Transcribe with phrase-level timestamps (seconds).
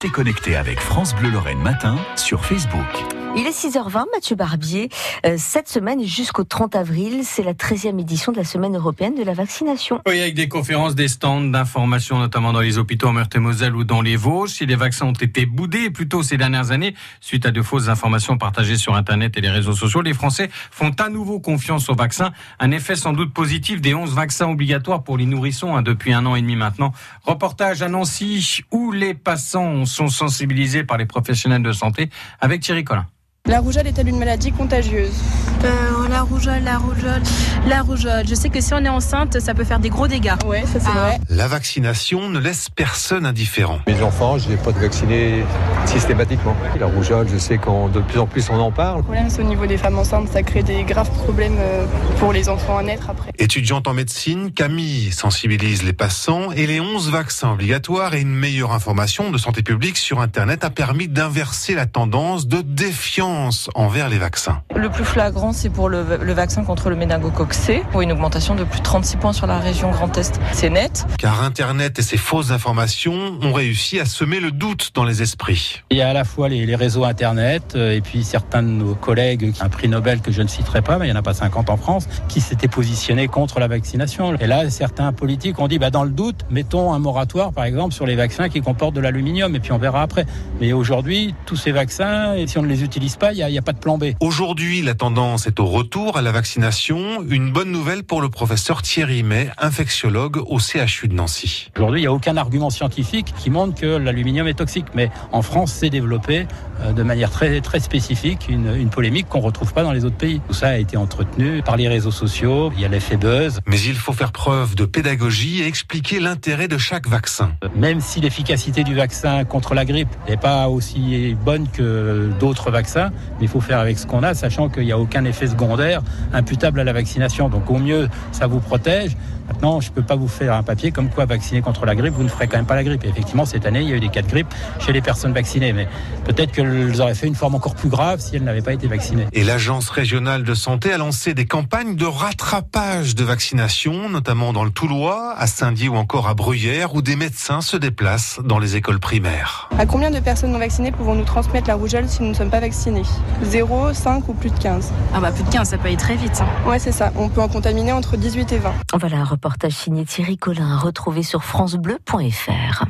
[0.00, 3.17] T'es connecté avec France Bleu Lorraine Matin sur Facebook.
[3.36, 4.88] Il est 6h20, Mathieu Barbier.
[5.24, 9.22] Euh, cette semaine jusqu'au 30 avril, c'est la 13e édition de la semaine européenne de
[9.22, 10.00] la vaccination.
[10.08, 14.02] Oui, avec des conférences, des stands d'information, notamment dans les hôpitaux en Meurthe-et-Moselle ou dans
[14.02, 14.50] les Vosges.
[14.50, 17.88] Si les vaccins ont été boudés plus tôt ces dernières années, suite à de fausses
[17.88, 21.94] informations partagées sur Internet et les réseaux sociaux, les Français font à nouveau confiance aux
[21.94, 22.32] vaccins.
[22.58, 26.26] Un effet sans doute positif des 11 vaccins obligatoires pour les nourrissons hein, depuis un
[26.26, 26.92] an et demi maintenant.
[27.24, 32.10] Reportage à Nancy où les passants sont sensibilisés par les professionnels de santé
[32.40, 33.06] avec Thierry Collin.
[33.48, 35.47] La rougeole est-elle une maladie contagieuse?
[35.64, 37.22] Euh, La rougeole, la rougeole,
[37.66, 38.26] la rougeole.
[38.26, 40.34] Je sais que si on est enceinte, ça peut faire des gros dégâts.
[40.46, 41.18] Oui, ça c'est vrai.
[41.28, 43.80] La vaccination ne laisse personne indifférent.
[43.86, 45.44] Mes enfants, je les pas de vacciner
[45.86, 46.56] systématiquement.
[46.78, 48.98] La rougeole, je sais qu'on de plus en plus on en parle.
[48.98, 51.86] Le problème, c'est au niveau des femmes enceintes, ça crée des graves problèmes euh,
[52.18, 53.30] pour les enfants à naître après.
[53.38, 58.72] Étudiante en médecine, Camille sensibilise les passants et les 11 vaccins obligatoires et une meilleure
[58.72, 64.18] information de santé publique sur Internet a permis d'inverser la tendance de défiance envers les
[64.18, 64.62] vaccins.
[64.74, 68.64] Le plus flagrant, c'est pour le, vaccin contre le méningocoque C, où une augmentation de
[68.64, 70.40] plus de 36 points sur la région Grand Est.
[70.52, 71.06] C'est net.
[71.18, 75.82] Car Internet et ses fausses informations ont réussi à semer le doute dans les esprits.
[75.90, 78.94] Il y a à la fois les, réseaux Internet euh, et puis certains de nos
[78.94, 81.34] collègues, un prix Nobel que je ne citerai pas, mais il n'y en a pas
[81.34, 84.34] 50 en France, qui s'étaient positionnés contre la vaccination.
[84.36, 87.94] Et là, certains politiques ont dit, bah, dans le doute, mettons un moratoire, par exemple,
[87.94, 90.26] sur les vaccins qui comportent de l'aluminium, et puis on verra après.
[90.60, 93.62] Mais aujourd'hui, tous ces vaccins, et si on ne les utilise pas, il n'y a,
[93.62, 94.06] pas de plan B.
[94.20, 97.22] Aujourd'hui, la tendance est au retour à la vaccination.
[97.28, 101.70] Une bonne nouvelle pour le professeur Thierry May, infectiologue au CHU de Nancy.
[101.76, 104.86] Aujourd'hui, il n'y a aucun argument scientifique qui montre que l'aluminium est toxique.
[104.94, 106.46] Mais en France, c'est développé
[106.80, 110.04] euh, de manière très, très spécifique une, une polémique qu'on ne retrouve pas dans les
[110.04, 110.40] autres pays.
[110.46, 113.60] Tout ça a été entretenu par les réseaux sociaux, il y a l'effet buzz.
[113.66, 117.52] Mais il faut faire preuve de pédagogie et expliquer l'intérêt de chaque vaccin.
[117.76, 123.10] Même si l'efficacité du vaccin contre la grippe n'est pas aussi bonne que d'autres vaccins,
[123.38, 126.02] mais il faut faire avec ce qu'on a, sachant qu'il n'y a aucun effet secondaire
[126.32, 127.48] imputable à la vaccination.
[127.48, 129.16] Donc au mieux, ça vous protège.
[129.48, 132.12] Maintenant, je ne peux pas vous faire un papier comme quoi vacciner contre la grippe,
[132.12, 133.04] vous ne ferez quand même pas la grippe.
[133.04, 135.32] Et effectivement, cette année, il y a eu des cas de grippe chez les personnes
[135.32, 135.72] vaccinées.
[135.72, 135.88] Mais
[136.26, 139.26] peut-être qu'elles auraient fait une forme encore plus grave si elles n'avaient pas été vaccinées.
[139.32, 144.64] Et l'Agence régionale de santé a lancé des campagnes de rattrapage de vaccination, notamment dans
[144.64, 148.76] le Toulois, à Saint-Dié ou encore à Bruyères, où des médecins se déplacent dans les
[148.76, 149.70] écoles primaires.
[149.78, 152.60] À combien de personnes non vaccinées pouvons-nous transmettre la rougeole si nous ne sommes pas
[152.60, 153.02] vaccinés?
[153.42, 156.40] 0, 5 ou plus de 15 ah bah plus de 15, ça peut très vite.
[156.40, 156.46] Hein.
[156.64, 157.10] Ouais, c'est ça.
[157.16, 158.72] On peut en contaminer entre 18 et 20.
[159.00, 162.84] Voilà un reportage signé Thierry Collin, retrouvé sur francebleu.fr.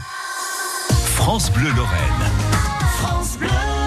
[0.90, 2.30] France Bleu Lorraine.
[2.98, 3.77] France Bleu.